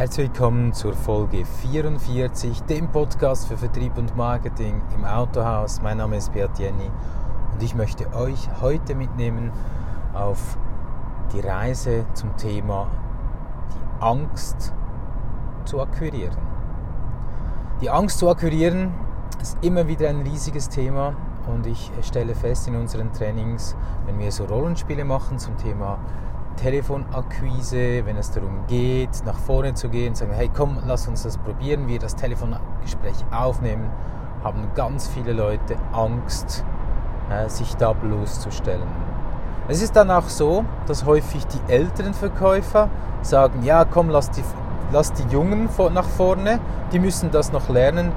[0.00, 5.82] Herzlich willkommen zur Folge 44, dem Podcast für Vertrieb und Marketing im Autohaus.
[5.82, 6.90] Mein Name ist Beat Jenny
[7.52, 9.52] und ich möchte euch heute mitnehmen
[10.14, 10.56] auf
[11.34, 12.86] die Reise zum Thema
[13.74, 14.72] die Angst
[15.66, 16.38] zu akquirieren.
[17.82, 18.94] Die Angst zu akquirieren
[19.42, 21.12] ist immer wieder ein riesiges Thema
[21.46, 23.76] und ich stelle fest in unseren Trainings,
[24.06, 25.98] wenn wir so Rollenspiele machen zum Thema
[26.60, 31.38] Telefonakquise, wenn es darum geht, nach vorne zu gehen, sagen, hey komm, lass uns das
[31.38, 33.90] probieren, wir das Telefongespräch aufnehmen,
[34.44, 36.64] haben ganz viele Leute Angst,
[37.30, 38.88] äh, sich da bloßzustellen.
[39.68, 42.90] Es ist dann auch so, dass häufig die älteren Verkäufer
[43.22, 44.44] sagen, ja komm, lass die,
[44.92, 46.60] lass die Jungen nach vorne,
[46.92, 48.12] die müssen das noch lernen,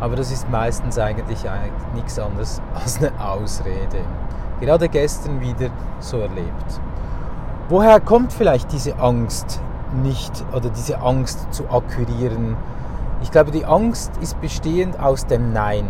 [0.00, 1.44] aber das ist meistens eigentlich
[1.94, 4.00] nichts anderes als eine Ausrede.
[4.60, 6.80] Gerade gestern wieder so erlebt.
[7.68, 9.60] Woher kommt vielleicht diese Angst
[10.00, 12.56] nicht oder diese Angst zu akquirieren?
[13.22, 15.88] Ich glaube, die Angst ist bestehend aus dem Nein,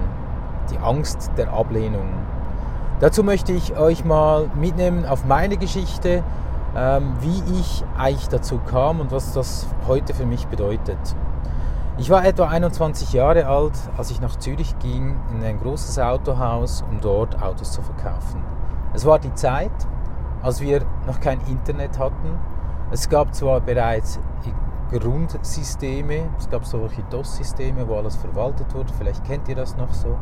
[0.71, 2.09] die Angst der Ablehnung.
[3.01, 6.23] Dazu möchte ich euch mal mitnehmen auf meine Geschichte,
[6.75, 10.99] ähm, wie ich eigentlich dazu kam und was das heute für mich bedeutet.
[11.99, 16.83] Ich war etwa 21 Jahre alt, als ich nach Zürich ging, in ein großes Autohaus,
[16.91, 18.43] um dort Autos zu verkaufen.
[18.95, 19.73] Es war die Zeit,
[20.47, 22.39] als wir noch kein Internet hatten.
[22.93, 24.21] Es gab zwar bereits
[24.93, 30.17] Grundsysteme, es gab solche DOS-Systeme, wo alles verwaltet wurde, vielleicht kennt ihr das noch so,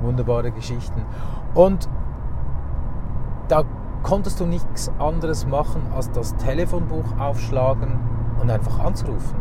[0.00, 1.06] wunderbare Geschichten.
[1.54, 1.88] Und
[3.46, 3.62] da
[4.02, 8.00] konntest du nichts anderes machen, als das Telefonbuch aufschlagen
[8.42, 9.38] und einfach anzurufen.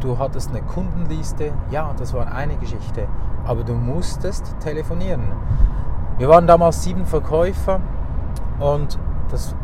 [0.00, 3.08] Du hattest eine Kundenliste, ja, das war eine Geschichte,
[3.46, 5.22] aber du musstest telefonieren.
[6.18, 7.80] Wir waren damals sieben Verkäufer
[8.60, 8.98] und
[9.30, 9.54] das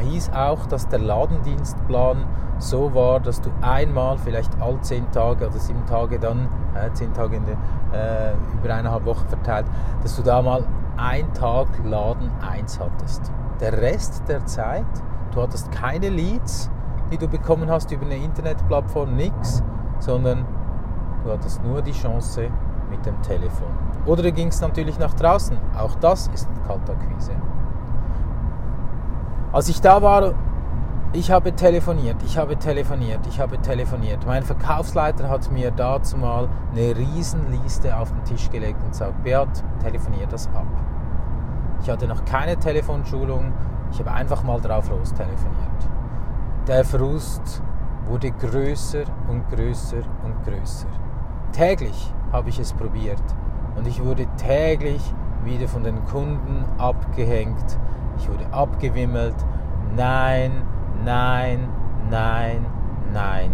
[0.00, 2.24] hieß auch, dass der Ladendienstplan
[2.58, 7.12] so war, dass du einmal, vielleicht alle zehn Tage oder sieben Tage dann, äh, zehn
[7.12, 7.56] Tage in der,
[7.92, 9.66] äh, über eineinhalb Wochen verteilt,
[10.02, 10.64] dass du da mal
[10.96, 13.32] einen Tag Laden 1 hattest.
[13.60, 14.86] Der Rest der Zeit,
[15.32, 16.70] du hattest keine Leads,
[17.12, 19.62] die du bekommen hast über eine Internetplattform, nichts,
[20.00, 20.44] sondern
[21.24, 22.50] du hattest nur die Chance
[22.90, 23.68] mit dem Telefon.
[24.06, 27.32] Oder du gingst natürlich nach draußen, auch das ist Kaltakquise.
[29.50, 30.34] Als ich da war,
[31.14, 34.26] ich habe telefoniert, ich habe telefoniert, ich habe telefoniert.
[34.26, 39.48] Mein Verkaufsleiter hat mir dazu mal eine Riesenliste auf den Tisch gelegt und gesagt, Beat,
[39.82, 40.66] telefonier das ab.
[41.80, 43.52] Ich hatte noch keine Telefonschulung,
[43.90, 45.88] ich habe einfach mal drauf los telefoniert.
[46.66, 47.62] Der Frust
[48.06, 50.88] wurde größer und größer und größer.
[51.52, 53.22] Täglich habe ich es probiert
[53.76, 57.78] und ich wurde täglich wieder von den Kunden abgehängt
[58.18, 59.36] ich wurde abgewimmelt.
[59.96, 60.62] Nein,
[61.04, 61.68] nein,
[62.10, 62.66] nein,
[63.12, 63.50] nein.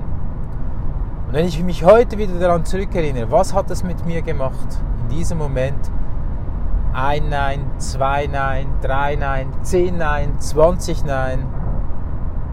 [1.26, 4.80] Und wenn ich mich heute wieder daran zurückerinnere, was hat das mit mir gemacht?
[5.02, 5.91] In diesem Moment
[6.92, 11.46] ein Nein, zwei Nein, drei Nein, zehn Nein, zwanzig Nein.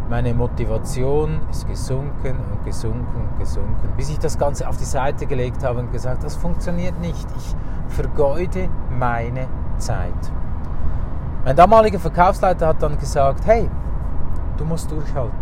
[0.09, 5.25] Meine Motivation ist gesunken und gesunken und gesunken, bis ich das Ganze auf die Seite
[5.25, 7.27] gelegt habe und gesagt, das funktioniert nicht.
[7.37, 7.55] Ich
[7.95, 9.47] vergeude meine
[9.77, 10.33] Zeit.
[11.43, 13.67] Mein damaliger Verkaufsleiter hat dann gesagt, hey,
[14.57, 15.39] du musst durchhalten.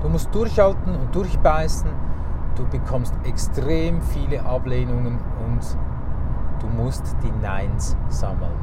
[0.00, 1.90] Du musst durchhalten und durchbeißen.
[2.56, 5.60] Du bekommst extrem viele Ablehnungen und
[6.60, 8.56] du musst die Neins sammeln.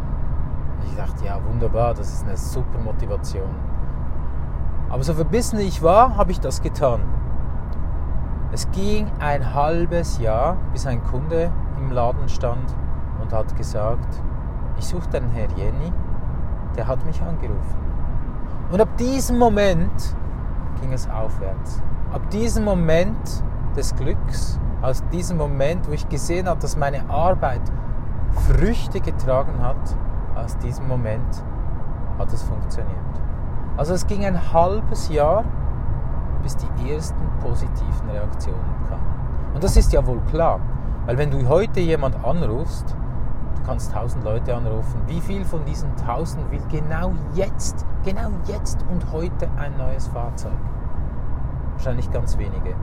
[0.84, 3.54] Ich dachte, ja, wunderbar, das ist eine super Motivation.
[4.90, 7.02] Aber so verbissen ich war, habe ich das getan.
[8.52, 12.76] Es ging ein halbes Jahr, bis ein Kunde im Laden stand
[13.22, 14.20] und hat gesagt,
[14.80, 15.94] ich suche den Herr Jenny
[16.76, 17.78] der hat mich angerufen.
[18.72, 20.16] Und ab diesem Moment
[20.80, 21.82] ging es aufwärts.
[22.14, 23.44] Ab diesem Moment
[23.76, 27.62] des Glücks, aus diesem Moment, wo ich gesehen habe, dass meine Arbeit
[28.48, 29.96] Früchte getragen hat,
[30.36, 31.44] aus diesem Moment
[32.18, 32.98] hat es funktioniert.
[33.78, 35.44] Also es ging ein halbes Jahr,
[36.44, 39.02] bis die ersten positiven Reaktionen kamen.
[39.54, 40.60] Und das ist ja wohl klar,
[41.06, 42.96] weil wenn du heute jemand anrufst
[43.66, 45.02] kannst tausend Leute anrufen.
[45.08, 50.52] Wie viel von diesen tausend will genau jetzt, genau jetzt und heute ein neues Fahrzeug?
[51.74, 52.76] Wahrscheinlich ganz wenige.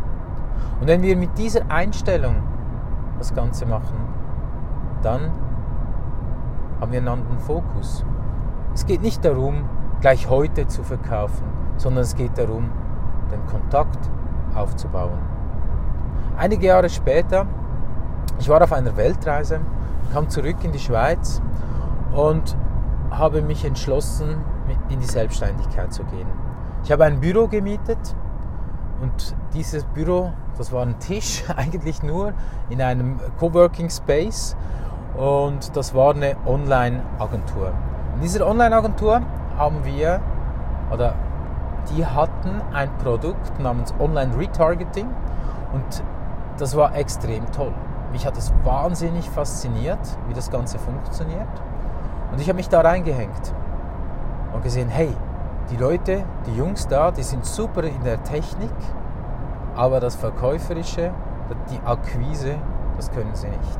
[0.80, 2.36] Und wenn wir mit dieser Einstellung
[3.18, 3.96] das Ganze machen,
[5.02, 5.30] dann
[6.80, 8.04] haben wir einen anderen Fokus.
[8.74, 9.64] Es geht nicht darum,
[10.00, 11.44] gleich heute zu verkaufen,
[11.76, 12.70] sondern es geht darum,
[13.30, 13.98] den Kontakt
[14.54, 15.18] aufzubauen.
[16.36, 17.46] Einige Jahre später,
[18.38, 19.60] ich war auf einer Weltreise
[20.12, 21.40] kam zurück in die Schweiz
[22.12, 22.56] und
[23.10, 24.44] habe mich entschlossen,
[24.88, 26.26] in die Selbstständigkeit zu gehen.
[26.84, 27.98] Ich habe ein Büro gemietet
[29.00, 32.32] Und dieses Büro, das war ein Tisch eigentlich nur
[32.68, 34.56] in einem Coworking Space
[35.16, 37.72] und das war eine Online-Agentur.
[38.14, 39.20] In dieser Online-Agentur
[39.56, 40.20] haben wir,
[40.92, 41.14] oder
[41.90, 45.06] die hatten ein Produkt namens Online Retargeting
[45.72, 46.02] und
[46.58, 47.72] das war extrem toll.
[48.12, 51.48] Mich hat es wahnsinnig fasziniert, wie das Ganze funktioniert.
[52.32, 53.54] Und ich habe mich da reingehängt
[54.52, 55.14] und gesehen, hey,
[55.70, 58.72] die Leute, die Jungs da, die sind super in der Technik,
[59.76, 61.12] aber das Verkäuferische,
[61.70, 62.56] die Akquise,
[62.96, 63.78] das können sie nicht.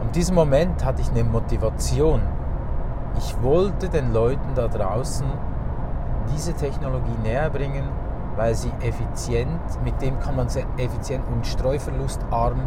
[0.00, 2.22] Und diesem Moment hatte ich eine Motivation.
[3.18, 5.26] Ich wollte den Leuten da draußen
[6.34, 7.84] diese Technologie näher bringen,
[8.42, 12.58] weil sie effizient, mit dem kann man sehr effizient und streuverlustarm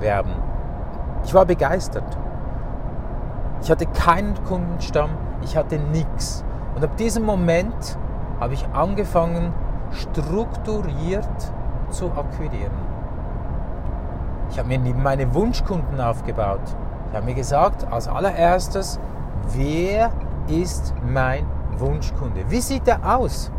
[0.00, 0.32] werben.
[1.22, 2.16] Ich war begeistert.
[3.60, 5.10] Ich hatte keinen Kundenstamm,
[5.42, 6.46] ich hatte nichts.
[6.74, 7.98] Und ab diesem Moment
[8.40, 9.52] habe ich angefangen,
[9.90, 11.28] strukturiert
[11.90, 12.72] zu akquirieren.
[14.50, 16.62] Ich habe mir meine Wunschkunden aufgebaut.
[17.10, 18.98] Ich habe mir gesagt, als allererstes,
[19.52, 20.10] wer
[20.46, 21.44] ist mein
[21.76, 22.44] Wunschkunde?
[22.48, 23.52] Wie sieht er aus?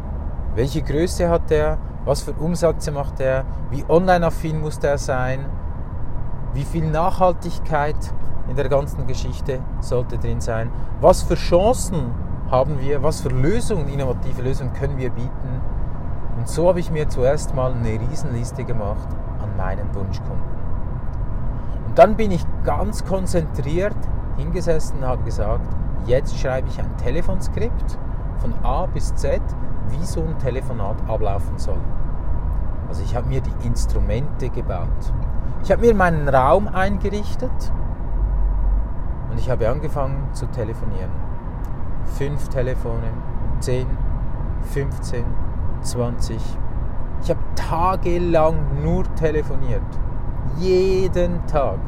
[0.59, 1.77] Welche Größe hat er?
[2.03, 3.45] Was für Umsätze macht er?
[3.71, 5.45] Wie online-affin muss er sein?
[6.53, 7.95] Wie viel Nachhaltigkeit
[8.50, 10.69] in der ganzen Geschichte sollte drin sein?
[11.00, 12.11] Was für Chancen
[12.51, 15.61] haben wir, was für Lösungen, innovative Lösungen können wir bieten.
[16.35, 19.07] Und so habe ich mir zuerst mal eine Riesenliste gemacht
[19.41, 20.44] an meinen Wunschkunden.
[21.88, 23.95] Und dann bin ich ganz konzentriert
[24.35, 25.73] hingesessen und habe gesagt,
[26.06, 27.97] jetzt schreibe ich ein Telefonskript
[28.39, 29.41] von A bis Z,
[29.89, 31.80] wie so ein Telefonat ablaufen soll.
[32.88, 35.13] Also ich habe mir die Instrumente gebaut.
[35.63, 37.71] Ich habe mir meinen Raum eingerichtet
[39.30, 41.30] und ich habe angefangen zu telefonieren
[42.18, 43.13] fünf Telefone,
[43.59, 43.88] 10,
[44.74, 45.25] 15,
[45.81, 46.38] 20.
[47.24, 49.81] Ich habe tagelang nur telefoniert.
[50.57, 51.80] Jeden Tag.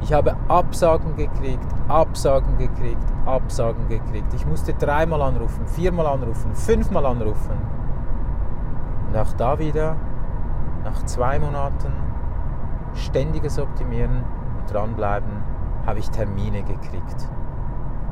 [0.00, 4.32] Ich habe Absagen gekriegt, Absagen gekriegt, Absagen gekriegt.
[4.34, 7.58] Ich musste dreimal anrufen, viermal anrufen, fünfmal anrufen.
[9.08, 9.96] Und auch da wieder,
[10.84, 11.92] nach zwei Monaten,
[12.94, 14.24] ständiges Optimieren
[14.60, 15.42] und dranbleiben,
[15.86, 17.28] habe ich Termine gekriegt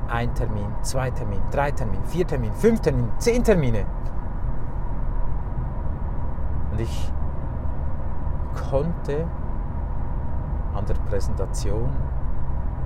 [0.08, 3.84] ein Termin, zwei Termine, drei Termine, vier Termine, fünf Termine, zehn Termine.
[6.72, 7.12] Und ich
[8.70, 9.26] konnte
[10.76, 11.88] an der Präsentation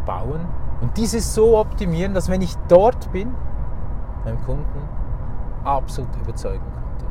[0.06, 0.46] bauen
[0.80, 3.34] und dieses so optimieren, dass wenn ich dort bin,
[4.24, 4.88] beim Kunden
[5.64, 7.06] absolut überzeugen konnte.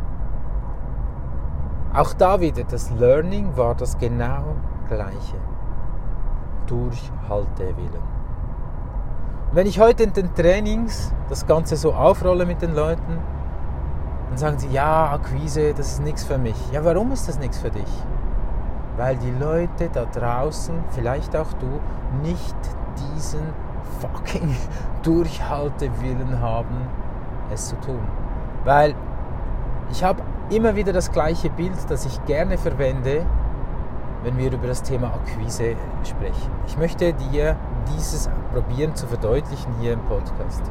[1.93, 4.55] Auch da wieder, das Learning war das genau
[4.87, 5.37] gleiche.
[6.67, 8.03] Durchhaltewillen.
[9.49, 13.17] Und wenn ich heute in den Trainings das Ganze so aufrolle mit den Leuten,
[14.29, 16.55] dann sagen sie, ja, Akquise, das ist nichts für mich.
[16.71, 18.03] Ja, warum ist das nichts für dich?
[18.99, 21.79] Weil die Leute da draußen, vielleicht auch du,
[22.21, 22.57] nicht
[23.15, 23.39] diesen
[24.01, 24.53] fucking
[25.03, 26.75] Durchhaltewillen haben,
[27.49, 28.01] es zu tun.
[28.65, 28.93] Weil
[29.89, 33.25] ich habe immer wieder das gleiche Bild, das ich gerne verwende,
[34.23, 36.51] wenn wir über das Thema Akquise sprechen.
[36.67, 37.55] Ich möchte dir
[37.95, 40.61] dieses probieren zu verdeutlichen hier im Podcast.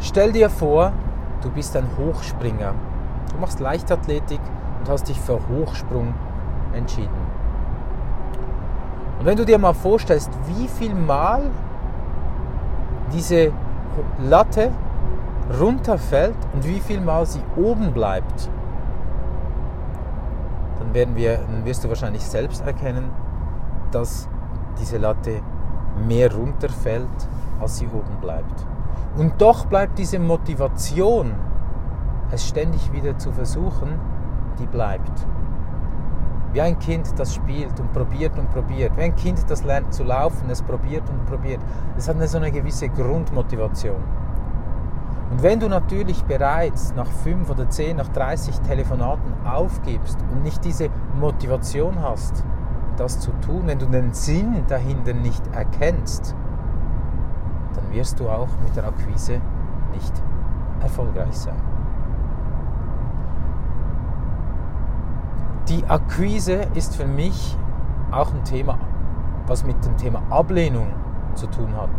[0.00, 0.92] Stell dir vor,
[1.42, 2.74] du bist ein Hochspringer.
[3.32, 4.40] Du machst Leichtathletik
[4.80, 6.12] und hast dich für Hochsprung
[6.74, 7.37] entschieden.
[9.18, 11.50] Und wenn du dir mal vorstellst, wie viel Mal
[13.12, 13.52] diese
[14.22, 14.70] Latte
[15.60, 18.48] runterfällt und wie viel Mal sie oben bleibt,
[20.78, 23.10] dann, werden wir, dann wirst du wahrscheinlich selbst erkennen,
[23.90, 24.28] dass
[24.78, 25.40] diese Latte
[26.06, 27.08] mehr runterfällt,
[27.60, 28.66] als sie oben bleibt.
[29.16, 31.34] Und doch bleibt diese Motivation,
[32.30, 33.98] es ständig wieder zu versuchen,
[34.58, 35.26] die bleibt.
[36.52, 38.96] Wie ein Kind, das spielt und probiert und probiert.
[38.96, 41.60] Wie ein Kind, das lernt zu laufen, es probiert und probiert.
[41.96, 44.02] Es hat eine, so eine gewisse Grundmotivation.
[45.30, 50.64] Und wenn du natürlich bereits nach 5 oder 10, nach 30 Telefonaten aufgibst und nicht
[50.64, 50.88] diese
[51.20, 52.44] Motivation hast,
[52.96, 56.34] das zu tun, wenn du den Sinn dahinter nicht erkennst,
[57.74, 59.40] dann wirst du auch mit der Akquise
[59.92, 60.12] nicht
[60.80, 61.67] erfolgreich sein.
[65.68, 67.54] Die Akquise ist für mich
[68.10, 68.78] auch ein Thema,
[69.46, 70.94] was mit dem Thema Ablehnung
[71.34, 71.90] zu tun hat.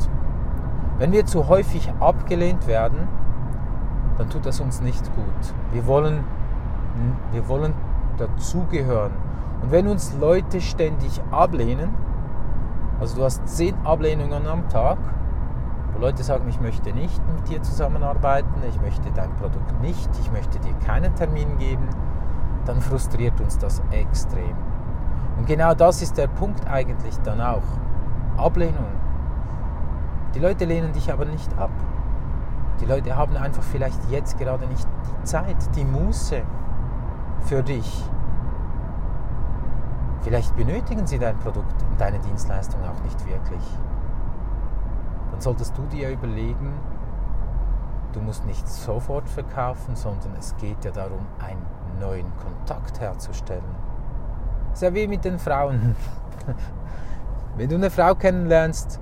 [0.97, 3.07] Wenn wir zu häufig abgelehnt werden,
[4.17, 5.53] dann tut das uns nicht gut.
[5.71, 6.23] Wir wollen,
[7.31, 7.75] wir wollen
[8.17, 9.11] dazugehören.
[9.61, 11.93] Und wenn uns Leute ständig ablehnen,
[12.99, 14.97] also du hast zehn Ablehnungen am Tag,
[15.93, 20.31] wo Leute sagen, ich möchte nicht mit dir zusammenarbeiten, ich möchte dein Produkt nicht, ich
[20.31, 21.87] möchte dir keinen Termin geben,
[22.65, 24.55] dann frustriert uns das extrem.
[25.37, 27.63] Und genau das ist der Punkt eigentlich dann auch.
[28.37, 28.87] Ablehnung.
[30.33, 31.71] Die Leute lehnen dich aber nicht ab.
[32.79, 36.41] Die Leute haben einfach vielleicht jetzt gerade nicht die Zeit, die Muße
[37.41, 38.03] für dich.
[40.21, 43.63] Vielleicht benötigen sie dein Produkt und deine Dienstleistung auch nicht wirklich.
[45.31, 46.73] Dann solltest du dir überlegen,
[48.11, 51.65] du musst nicht sofort verkaufen, sondern es geht ja darum, einen
[51.99, 53.63] neuen Kontakt herzustellen.
[54.69, 55.95] Das ist ja wie mit den Frauen.
[57.57, 58.99] Wenn du eine Frau kennenlernst,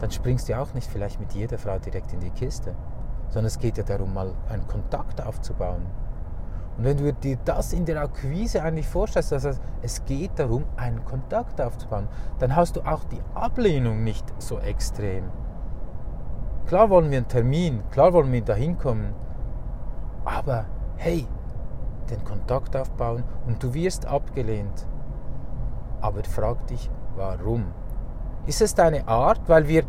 [0.00, 2.74] dann springst du auch nicht vielleicht mit jeder Frau direkt in die Kiste,
[3.28, 5.86] sondern es geht ja darum, mal einen Kontakt aufzubauen.
[6.76, 10.64] Und wenn du dir das in der Akquise eigentlich vorstellst, dass also es geht darum,
[10.76, 15.24] einen Kontakt aufzubauen, dann hast du auch die Ablehnung nicht so extrem.
[16.66, 19.14] Klar wollen wir einen Termin, klar wollen wir da hinkommen,
[20.24, 21.26] aber hey,
[22.10, 24.86] den Kontakt aufbauen und du wirst abgelehnt.
[26.00, 27.64] Aber frag dich, warum?
[28.46, 29.40] Ist es deine Art?
[29.48, 29.84] Weil wir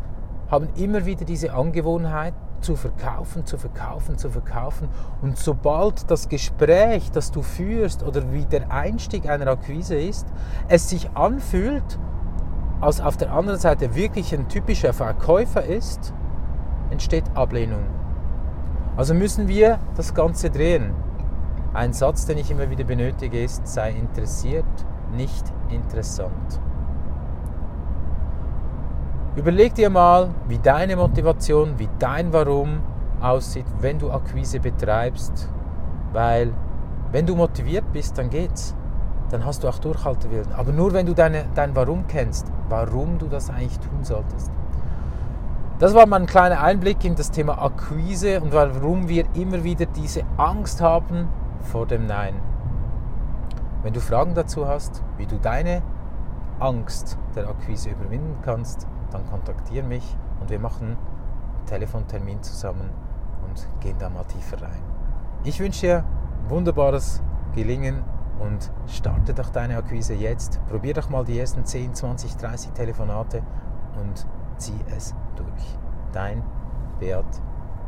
[0.50, 4.88] haben immer wieder diese Angewohnheit zu verkaufen, zu verkaufen, zu verkaufen.
[5.22, 10.26] Und sobald das Gespräch, das du führst oder wie der Einstieg einer Akquise ist,
[10.68, 11.98] es sich anfühlt,
[12.80, 16.12] als auf der anderen Seite wirklich ein typischer Verkäufer ist,
[16.90, 17.84] entsteht Ablehnung.
[18.96, 20.92] Also müssen wir das Ganze drehen.
[21.74, 24.64] Ein Satz, den ich immer wieder benötige, ist, sei interessiert,
[25.12, 26.60] nicht interessant.
[29.36, 32.80] Überleg dir mal, wie deine Motivation, wie dein Warum
[33.20, 35.50] aussieht, wenn du Akquise betreibst,
[36.12, 36.52] weil
[37.12, 38.74] wenn du motiviert bist, dann geht's.
[39.30, 40.52] Dann hast du auch Durchhaltewillen.
[40.56, 44.50] Aber nur wenn du deine, dein Warum kennst, warum du das eigentlich tun solltest.
[45.78, 49.84] Das war mal ein kleiner Einblick in das Thema Akquise und warum wir immer wieder
[49.86, 51.28] diese Angst haben
[51.68, 52.34] vor dem Nein.
[53.82, 55.82] Wenn du Fragen dazu hast, wie du deine
[56.58, 62.90] Angst der Akquise überwinden kannst, dann kontaktiere mich und wir machen einen Telefontermin zusammen
[63.46, 64.82] und gehen da mal tiefer rein.
[65.44, 66.04] Ich wünsche dir
[66.48, 67.22] wunderbares
[67.54, 68.02] Gelingen
[68.40, 70.60] und starte doch deine Akquise jetzt.
[70.68, 73.42] Probier doch mal die ersten 10, 20, 30 Telefonate
[74.00, 75.78] und zieh es durch.
[76.12, 76.42] Dein
[76.98, 77.26] Beat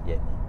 [0.06, 0.39] Jenny.